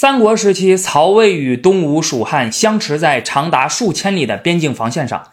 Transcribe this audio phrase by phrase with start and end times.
[0.00, 5.32] 三国时期，曹魏与东吴、蜀汉相持在长达数千里的边境防线上，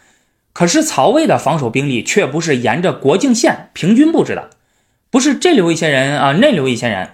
[0.54, 4.50] 可是曹魏的防守兵力却不是沿着国境线平均布置的，
[5.12, 7.12] 不是这留一些人啊，那留一些人，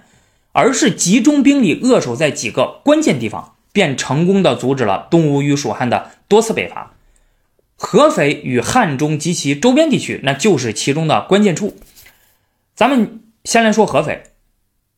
[0.52, 6.94] 而是集中兵力扼守在几个关键地方，便成功的阻止了东吴与蜀汉的多次北伐。
[7.76, 11.76] 合肥与汉中及其周边地区，那就是其中的关键处。
[12.74, 14.22] 咱们先来说合肥，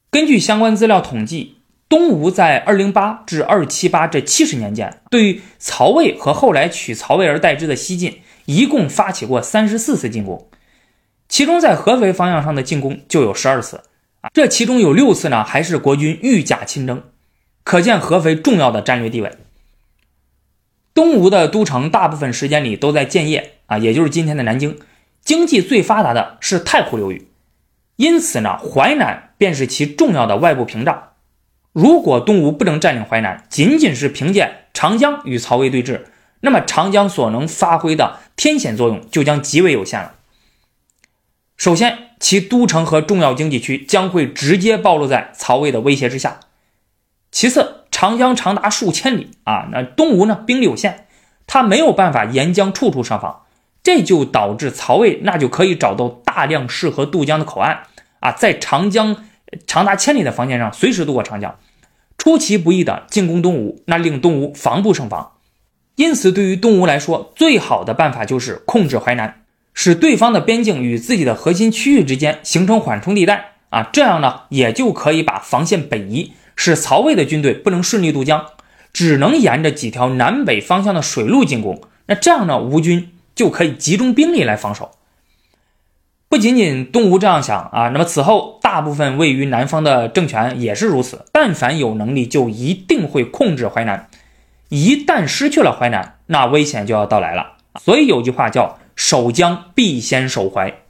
[0.09, 1.57] 根据相关资料统计。
[1.95, 10.49] 东吴在二零八至二七八这七十年间，对于曹魏和后来取曹魏而代之的西晋，一共发起过三十四次进攻，
[11.29, 13.85] 其中在合肥方向上的进攻就有十二次
[14.23, 17.01] 啊，这其中有六次呢还是国军御驾亲征，
[17.63, 19.31] 可见合肥重要的战略地位。
[20.95, 24.77] 东吴的都城大部分时间里都在建业啊，也就是今天的南京，
[25.25, 27.29] 经济最发达的是太湖流域，
[27.95, 31.11] 因此呢，淮南便是其重要的外部屏障。
[31.75, 36.03] 如果东吴不能占领淮南，仅仅是凭借长江与曹魏对峙，
[36.41, 40.15] 那么长江所能发挥的天险作用就将极为有限了。
[41.57, 46.39] 首先，其都城和重要经济区将会直接暴露在曹魏的威胁之下；
[47.33, 51.09] 其次，长江长达数千里啊，那东吴呢兵力有限，
[51.49, 53.43] 他没有办法沿江处处设防，
[53.83, 57.83] 这就导致曹魏那就可以找到大量适合渡江的口岸
[58.21, 59.25] 啊，在长江。
[59.69, 61.57] 长达千里的防线上，随时渡过长江，
[62.25, 65.33] 出其不意的进攻东吴，那令东吴防不胜防。
[65.97, 69.43] 因此，对于东吴来说，最好的办法就是控制淮南，
[69.75, 78.47] 使对方的边境与自己的核心区域之间形成缓冲地带啊，这样呢，也就可以把防线北移，使曹魏的军队不能顺利渡江，
[78.95, 81.83] 只能沿着几条南北方向的水路进攻。
[82.07, 84.93] 那这样呢，吴军就可以集中兵力来防守。
[86.35, 91.27] 不仅仅东吴这样想啊，那么此后大部分位于南方的政权也是如此。
[91.31, 94.09] 但凡有能力，就一定会控制淮南。
[94.69, 97.59] 一旦失去了淮南，那危险就要到来了。
[97.81, 100.81] 所以有句话叫“守江必先守淮”。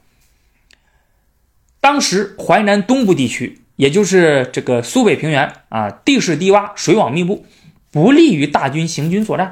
[1.79, 7.45] 当时淮南东部地区，也就是这个苏北平原啊，地势低洼，水网密布，
[7.91, 9.51] 不利于大军行军作战。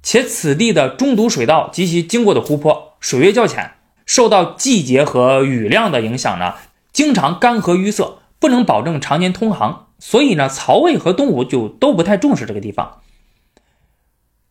[0.00, 3.72] 且此地的中堵水道及其经过的湖泊，水位较浅。
[4.06, 6.54] 受到季节和雨量的影响呢，
[6.92, 9.88] 经常干涸淤塞，不能保证常年通航。
[9.98, 13.00] 所以呢，曹魏和东吴就都不太重视这个地方。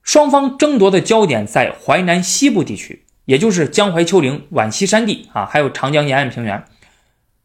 [0.01, 6.65] 双方争夺的焦点在淮南西部地区，也就是江淮丘陵、皖西山地啊，还有长江沿岸平原。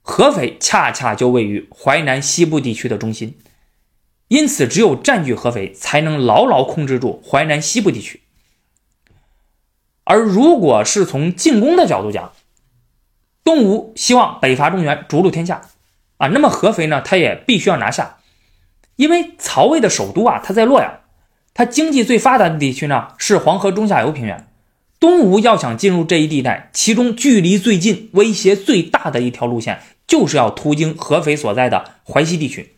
[0.00, 3.36] 合肥恰恰就位于淮南西部地区的中心，
[4.28, 8.22] 因此只有占据合肥，才能牢牢控制住淮南西部地区。
[10.10, 12.32] 而如果是从进攻的角度讲，
[13.44, 15.60] 东吴希望北伐中原，逐鹿天下，
[16.16, 18.16] 啊，那么合肥呢，他也必须要拿下，
[18.96, 21.00] 因为曹魏的首都啊，它在洛阳，
[21.52, 24.48] 它经济最发达的地区呢是黄河中下游平原，
[24.98, 32.75] 东吴要想进入这一地带，其中距离最近、威胁最大的一条路线，就是要途经合肥所在的淮西地区，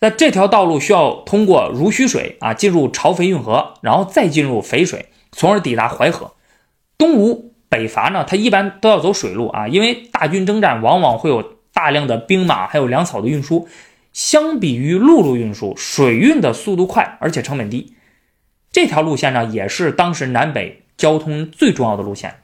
[0.00, 5.10] 在这条道路需要通过濡须水啊，进入潮肥运河，然后再进入淝水。
[5.32, 6.32] 从而抵达淮河。
[6.96, 13.68] 东吴北伐呢，它一般都要走水路啊，因为大军征战往往会有大量的兵马还有粮草的运输。
[14.12, 17.94] 相比于陆路运输，水运的速度快，而且成本低。
[18.72, 22.40] 这条路线呢，也是当时南北交通最重要的路线。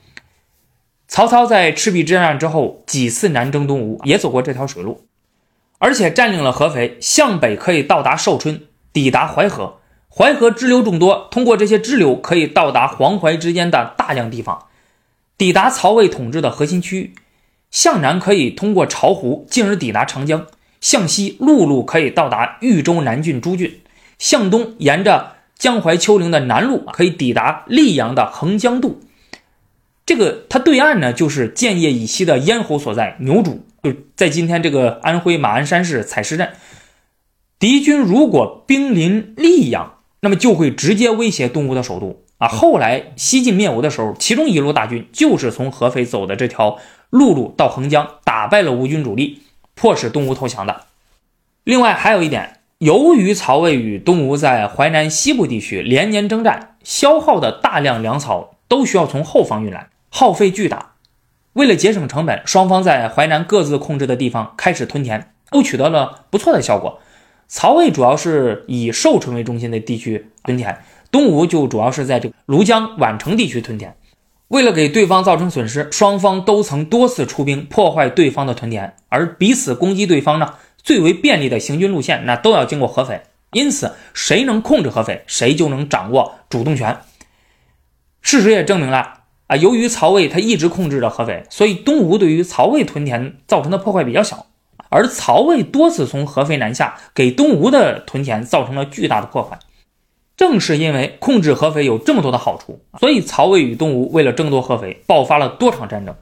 [1.09, 5.07] 曹操在赤壁之战之后几次南征东吴，也走过这条水路，
[5.79, 8.63] 而且占领了合肥，向北可以到达寿春，
[8.93, 9.81] 抵达淮河。
[10.17, 14.67] 淮河支流众多，通过这些支流可以到达黄淮之间的大量地方，
[15.37, 17.15] 抵达曹魏统治的核心区域。
[17.73, 20.43] 向南可以通过巢湖，进而抵达长江；
[20.81, 23.69] 向西陆路可以到达豫州南郡诸郡；
[24.17, 29.01] 向东沿着江淮丘陵的南路可以抵达溧阳的横江渡。
[30.07, 36.53] 这个它对岸呢，就是建业以西的咽喉所在牛渚，就在今天这个安徽马鞍山市采石镇。
[37.59, 39.94] 敌军如果兵临溧阳，
[40.25, 42.49] 那么就会直接威胁东吴的首都啊！
[42.49, 46.79] 后来西晋灭吴的时候，其中一路大军就是从合肥走的这条
[47.11, 49.43] 陆路到横江，打败了吴军主力，
[49.75, 50.85] 迫使东吴投降的。
[51.65, 60.93] 另外还有一点，由于曹魏与东吴在淮南西部地区连年征战，消耗的大量粮草都需要从后方运来，耗费巨大。
[61.53, 66.99] 为了节省成本，双方在淮南各自控制的地方开始屯田，都取得了不错的效果。
[67.47, 73.97] 曹魏主要是以寿春为中心的地区屯田，东吴就主要是在这个庐江宛城地区屯田。
[74.49, 83.23] 为了给对方造成损失，双方都曾多次出兵破坏对方的屯田，而彼此攻击对方呢，最为便利的行军路线，那都要经过合肥。
[83.53, 86.99] 因此，谁能控制合肥，谁就能掌握主动权。
[88.21, 94.47] 事实也证明了啊，由于曹魏他一直控制着合肥，所以东吴对于曹魏屯田造成的破坏比较小。
[94.89, 99.59] 而曹魏多次从合肥南下，给东吴的屯田造成了巨大的破坏。
[100.37, 106.15] 正是因为控制合肥有这么多的好处，所以曹魏与东吴为了争夺合肥，爆发了多场战争。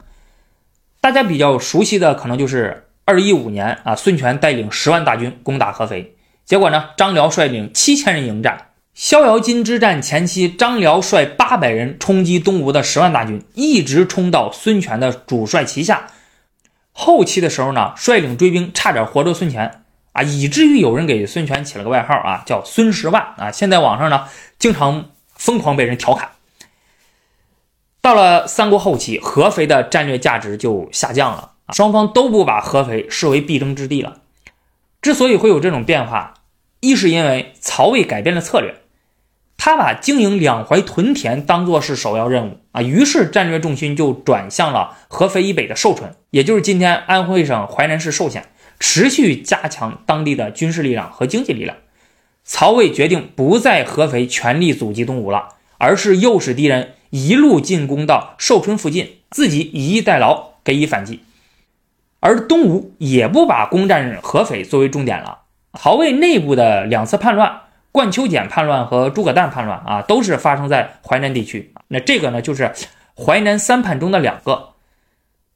[1.01, 6.15] 大家比较熟悉的可能就是二一五年啊，孙权带领十万大军攻打合肥，
[6.45, 8.67] 结果呢，张辽率领七千人迎战。
[8.93, 16.07] 逍遥津之战前期，张辽率八百人冲击东吴的十万大军，一直冲到孙权的主帅旗下。
[16.93, 19.81] 后期的时候呢，率领追兵差点活捉孙权。
[20.13, 23.51] 啊，以至于有人给孙权起了个外号啊，叫孙十万啊。
[23.51, 24.27] 现在网上呢，
[24.59, 26.29] 经常疯狂被人调侃。
[27.99, 34.17] 到了三国后期，合肥的战略价值就下降了，双方都不把合肥视为必争之地了。
[35.01, 36.35] 之所以会有这种变化，
[36.81, 38.82] 一是因为曹魏改变了策略，
[39.65, 48.47] 他把经营两淮屯田当做是首要任务啊，于是战略重心就转向了合肥以北的寿春，也就是今天安徽省淮南市寿县。
[48.77, 51.77] 持续加强当地的军事力量和经济力量，
[52.43, 61.21] 曹魏决定不在合肥全力阻击东吴了，而是诱使敌人一路进攻到寿春附近，自己以逸待劳，给予反击。
[62.19, 65.43] 而东吴也不把攻占合肥作为重点了。
[65.79, 67.61] 曹魏内部的两次叛乱，
[67.93, 71.73] 冠秋俭叛乱和诸葛诞叛乱啊，都是发生在淮南地区。
[71.89, 72.73] 那这个呢，就是
[73.15, 74.69] 淮南三叛中的两个，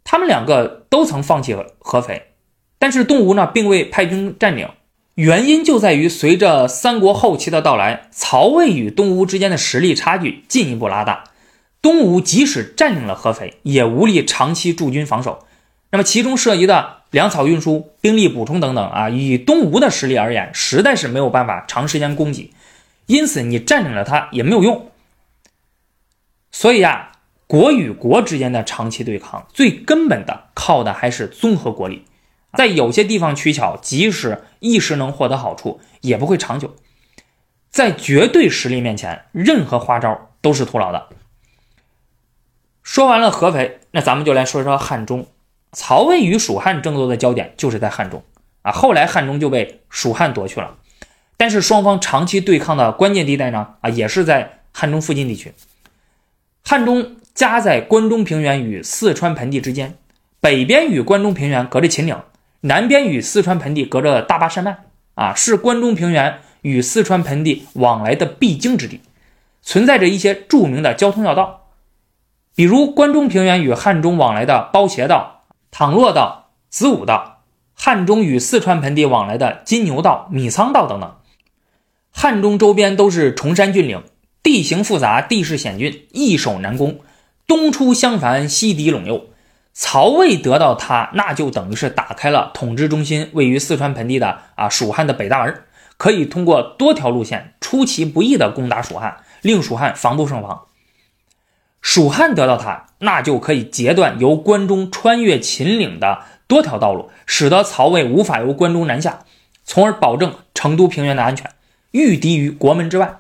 [0.04, 2.28] 他们两个都曾放弃合肥。
[2.78, 4.69] 但是东吴呢，并未派军占领，
[5.16, 11.24] 原因就在于随着三国后期的到来，曹魏与东吴之间的实力差距进一步拉大，
[11.81, 15.48] 东吴即使占领了合肥，也无力长期驻军防守。
[15.90, 22.51] 那么其中涉及的粮草运输、兵力补充等等啊，以东吴的实力而言，实在是没有办法长时间供给，
[23.06, 24.92] 因此你占领了它也没有用。
[26.51, 27.12] 所以啊，
[27.45, 32.06] 国与国之间的长期对抗，最根本的靠的还是综合国力。
[32.54, 36.75] 在有些地方取巧，即使一时能获得好处，也不会长久。
[37.69, 41.07] 在绝对实力面前，任何花招都是徒劳的。
[42.81, 45.27] 说完了合肥，那咱们就来说说汉中。
[45.80, 48.24] 曹魏与蜀汉争夺的焦点就是在汉中
[48.64, 48.72] 啊。
[48.72, 50.76] 后来汉中就被蜀汉夺去了，
[51.38, 55.54] 但是双方长期对抗的关键地带呢啊，也是在汉中附近地区。
[56.66, 59.94] 汉中夹在关中平原与四川盆地之间，
[60.40, 62.18] 北边与关中平原隔着秦岭。
[62.62, 64.80] 南边与四川盆地隔着大巴山脉，
[65.14, 69.00] 啊，是关中平原与四川盆地往来的必经之地，
[69.62, 71.68] 存在着一些著名的交通要道，
[72.56, 75.37] 比如关中平原与汉中往来的包斜道、
[75.72, 77.44] 倘若道、子午道，
[77.75, 81.16] 汉中与四川盆地往来的金牛道、米仓道等等。
[82.12, 84.04] 汉中周边都是崇山峻岭，
[84.42, 87.00] 地形复杂，地势险峻，易守难攻，
[87.46, 89.28] 东出襄樊，西抵陇右。
[89.74, 95.64] 曹魏得到它，那就等于是打开了统治中心位于四川盆地的啊蜀汉的北大门，
[95.98, 100.64] 可以通过多条路线出其不意的攻打蜀汉，令蜀汉防不胜防。
[101.89, 109.19] 蜀汉得到它，那就可以截断由关中穿越秦岭的多条道路，使得曹魏无法由关中南下，
[109.63, 111.50] 从而保证成都平原的安全，
[111.92, 113.19] 御敌于国门之外，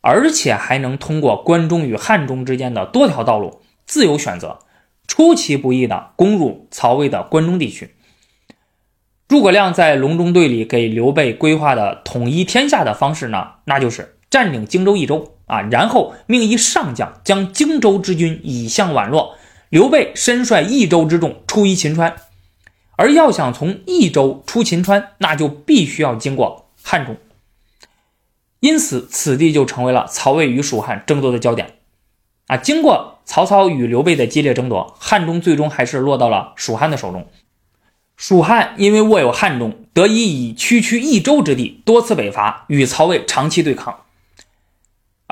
[0.00, 4.60] 而且还能通过关中与汉中之间的多条道路自由选择。
[5.06, 7.94] 出其不意地攻入曹魏的关中地区。
[9.28, 19.36] 诸葛亮在隆中对里给刘备规划的统一天下的方式呢，那就是占领荆州一州啊，然后命一上将将荆州之军以向宛洛，
[19.68, 22.16] 刘备身率益州之众出于秦川。
[22.96, 27.18] 而要想从益州出秦川，那就必须要经过汉中，
[28.60, 31.74] 因此此地就成为了曹魏与蜀汉争夺的焦点。
[32.46, 37.26] 啊，经过曹操与刘备的激烈争夺，汉中最终还是落到了蜀汉的手中。
[38.16, 43.98] 蜀汉因为握有汉中，得以以区区益州之地多次北伐，与曹魏长期对抗。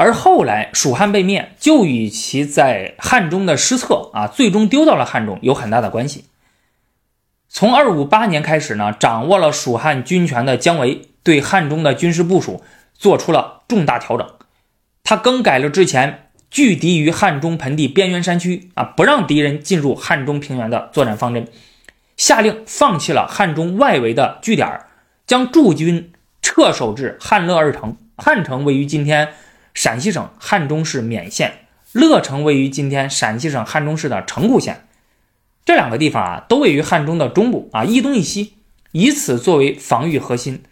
[0.01, 6.25] 而后来蜀汉被灭，就与其在汉中的失策啊，最终丢到了汉中有很大的关系。
[7.51, 12.63] 从二五八年开始呢，掌握了蜀汉军权的姜维，对汉中的军事部署
[12.95, 14.27] 做出了重大调整，
[15.05, 16.29] 他更改了之前。
[16.51, 21.47] 拒敌于汉中盆地边缘山区啊，不让敌人进入汉中平原的作战方针，
[22.17, 24.81] 下令放弃了汉中外围的据点，
[25.27, 27.99] 将驻军撤守至汉乐二城。
[28.17, 29.29] 汉城位于今天
[29.83, 34.87] 陕西省汉中市勉县，乐城位于今天陕西省汉中市的城固县。
[35.65, 38.57] 这两个地方啊，都位于汉中的中部啊，一东一西，
[38.93, 40.63] 以此作为防御核心，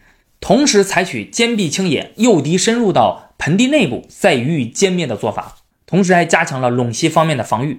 [0.41, 7.79] 同时采取坚壁清野、诱敌深入到盆地内部再予以歼灭的做法，同时还加强了陇西方面的防御。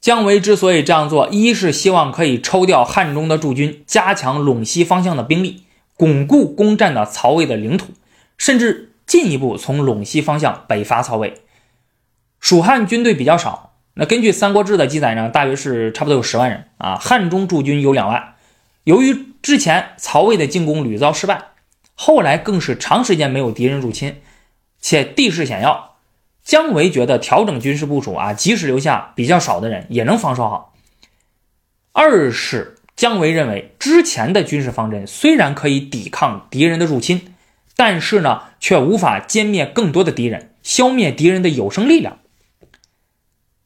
[0.00, 5.62] 姜维之所以这样做，一是希望可以抽调汉中的驻军，加强陇西方向的兵力，
[5.94, 7.92] 巩固攻占的曹魏的领土，
[8.36, 11.42] 甚至进一步从陇西方向北伐曹魏。
[12.38, 16.94] 蜀汉军队比较少，那根据《三国志》的记载呢，大约是差不多有十万人啊。
[16.94, 18.36] 汉中驻军有两万。
[18.84, 21.42] 由于之前曹魏的进攻屡遭失败，
[21.94, 24.20] 后来更是长时间没有敌人入侵，
[24.80, 25.96] 且地势险要。
[26.44, 30.74] 姜维觉得调整军事部署啊，即使留下比较少的人，也能防守好。
[31.92, 37.34] 二是姜维认为，之前的军事方针虽然可以抵抗敌人的入侵，
[37.78, 42.18] 但是呢，却无法歼灭更多的敌人，消灭敌人的有生力量。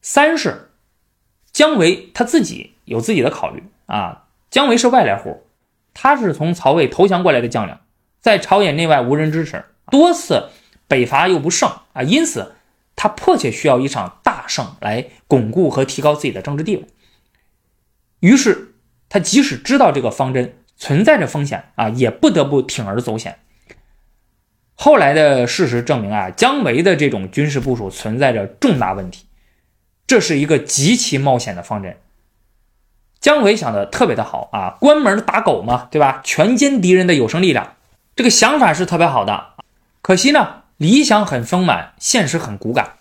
[0.03, 0.69] 三是
[1.51, 5.47] 姜维他自己有自己的考虑啊，姜维是外来户，
[5.95, 7.75] 他是从曹魏投降过来的将领，
[8.21, 10.49] 在朝野内外无人支持，多次
[10.87, 12.53] 北伐又不胜啊，因此。
[12.95, 16.85] 他迫切需要一场大胜来巩固和提高自己的政治地位，
[18.19, 18.75] 于是
[19.09, 23.39] 他即使知道这个方针存在着风险啊，也不得不铤而走险。
[24.75, 29.25] 后来的事实证明啊，姜维的这种军事部署存在着重大问题，
[30.07, 31.97] 这是一个极其冒险的方针。
[33.19, 36.21] 姜维想的特别的好啊，关门打狗嘛，对吧？
[36.23, 37.75] 全歼敌人的有生力量，
[38.15, 39.53] 这个想法是特别好的，
[40.01, 40.63] 可惜呢。
[40.77, 42.93] 理想很丰满，现实很骨感。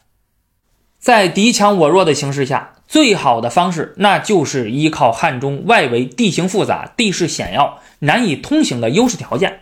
[1.01, 9.62] 在敌强我弱的形势下，最好的方式那就是依靠汉中外围地形复杂、地势险要、难以通行的优势条件，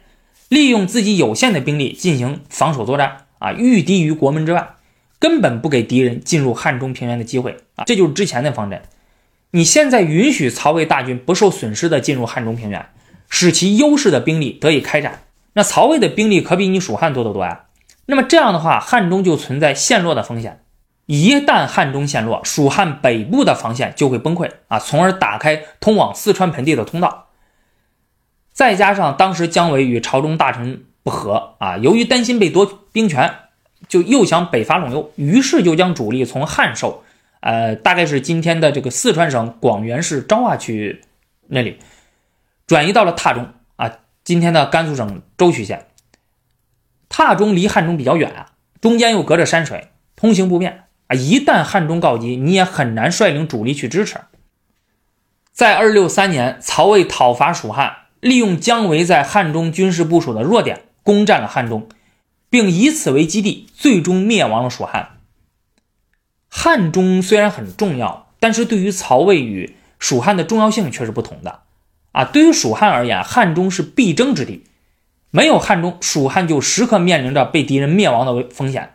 [0.50, 4.70] 利用自己有限的兵力进行防守作战啊，御敌于国门之外，
[5.20, 7.84] 根本不给敌人进入汉中平原的机会啊！
[7.84, 8.82] 这就是之前的方针。
[9.52, 12.84] 你现在允许曹魏大军不受损失的进入汉中平原，
[13.28, 17.66] 使其优势的兵力得以开展，那曹魏的兵力可比你蜀汉多得多呀！
[18.06, 20.62] 那么这样的话，汉中就存在陷落的风险。
[21.06, 27.28] 一旦汉中陷落，蜀汉北部的防线就会崩溃啊，从而打开通往四川盆地的通道。
[28.52, 33.32] 再加上当时姜维与朝中大臣不和啊，由于担心被夺兵权，
[33.88, 37.02] 就又想北伐陇右，于是就将主力从汉寿，
[37.40, 41.02] 呃，大概是今天的这个四川省广元市昭化区
[41.46, 41.78] 那里，
[42.66, 43.90] 转移到了榻中啊，
[44.24, 45.86] 今天的甘肃省舟曲县。
[47.08, 51.16] 榻中离汉中比较远啊，中间又隔着山水，通行不便啊。
[51.16, 54.18] 一旦汉中告急，你也很难率领主力去支持。
[55.50, 61.88] 在二六三年，曹魏讨伐蜀汉，利用姜维在汉中军事部署的弱点，攻占了汉中，
[62.48, 65.18] 并以此为基地，最终灭亡了蜀汉。
[66.48, 71.60] 汉中虽然很重要，但是对于曹魏与蜀汉的重要性却是不同的
[72.12, 72.24] 啊。
[72.24, 74.64] 对于蜀汉而言，汉中是必争之地。
[75.30, 78.94] 没有汉中，蜀汉就时刻面临着被敌人灭亡的风险。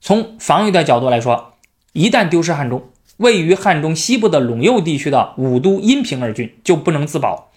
[0.00, 1.54] 从防御的角度来说，
[1.92, 7.51] 一旦丢失汉中，位于汉中西部的陇右地区的武都、阴平二郡就不能自保，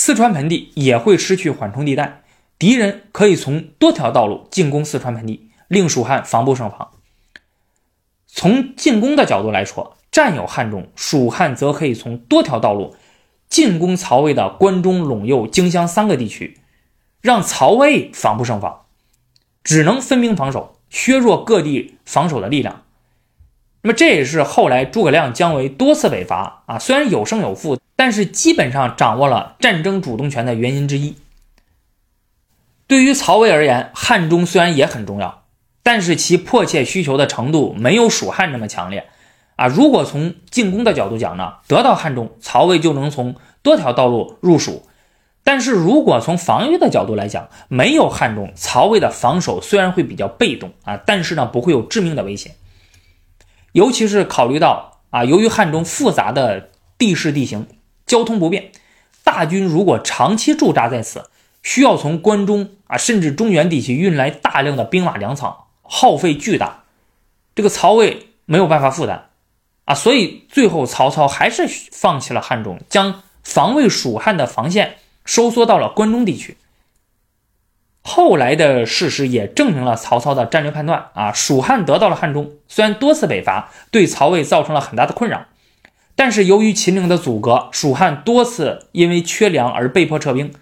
[0.00, 2.22] 四川盆地也会失去缓冲地带，
[2.56, 6.92] 敌人可以从多条道路进攻四川盆地，令蜀汉防不胜防。
[8.28, 12.94] 从进攻的角度来说，占有汉中，蜀汉则可以从多条道路
[13.48, 16.58] 进攻曹魏的关中、陇右、荆襄三个地区。
[17.20, 18.82] 让曹魏防不胜防，
[19.64, 22.84] 只能分兵防守，削弱各地防守的力量。
[23.88, 31.16] 那么这也是后来诸葛亮、姜维多次北伐啊，虽然有胜有负，但是基本上掌握了战争主动权的原因之一。
[32.86, 35.44] 对于曹魏而言，汉中虽然也很重要，
[35.82, 39.08] 但是其迫切需求的程度没有蜀汉那么强烈
[39.56, 39.68] 啊。
[39.68, 44.86] 如果从进攻的角度讲呢，得到汉中，曹魏就能从多条道路入蜀。
[45.42, 52.50] 但是如果从防御的角度来讲，没有汉中，曹魏的防守虽然会比较被动啊，但是呢不会有致命的威胁。
[53.72, 57.66] 尤其是考虑到啊，由于汉中复杂的地势地形，
[58.06, 58.72] 交通不便，
[59.24, 61.30] 大军如果长期驻扎在此，
[61.62, 66.84] 需要从关中啊甚至中原地区运来大量的兵马粮草，耗费巨大，
[67.54, 69.30] 这个曹魏没有办法负担
[69.84, 74.98] 啊，所以最后曹操还是放弃了汉中，将防卫蜀汉的防线。
[75.24, 76.56] 收缩到了关中地区。
[78.08, 85.44] 后来的事实也证明了曹操的战略判断啊，蜀汉得到了汉中，虽然多次北伐对曹魏造成了很大的困扰，
[86.16, 90.54] 但是由于秦岭的阻隔，蜀汉多次因为缺粮而被迫撤兵，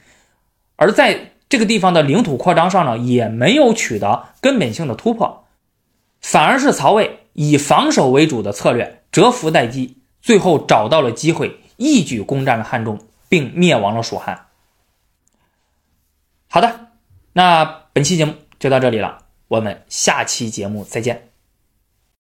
[0.74, 5.46] 而在这个地方的领土扩张上呢，也没有取得根本性的突破，
[6.20, 12.98] 反而是曹魏以防守为主的策略蛰伏待机，最后找到了机会，一举攻占了汉中。
[13.28, 14.46] 并灭亡了蜀汉。
[16.48, 16.85] 好的，
[17.36, 21.25] 那本期节目就到这里了，我们下期节目再见。